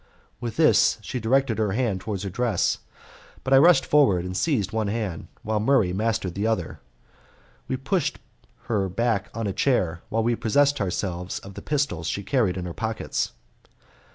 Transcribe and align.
With 0.39 0.57
this 0.57 0.97
she 1.01 1.19
directed 1.19 1.59
her 1.59 1.73
hand 1.73 2.01
towards 2.01 2.23
her 2.23 2.29
dress, 2.31 2.79
but 3.43 3.53
I 3.53 3.59
rushed 3.59 3.85
forward 3.85 4.25
and 4.25 4.35
seized 4.35 4.71
one 4.73 4.87
hand 4.87 5.27
while 5.43 5.59
Murray 5.59 5.93
mastered 5.93 6.33
the 6.33 6.47
other. 6.47 6.79
We 7.67 7.77
pushed 7.77 8.17
her 8.63 8.89
back 8.89 9.29
on 9.35 9.45
a 9.45 9.53
chair 9.53 10.01
while 10.09 10.23
we 10.23 10.35
possessed 10.35 10.81
ourselves 10.81 11.37
of 11.41 11.53
the 11.53 11.61
pistols 11.61 12.07
she 12.07 12.23
carried 12.23 12.57
in 12.57 12.65
her 12.65 12.73
pockets. 12.73 13.33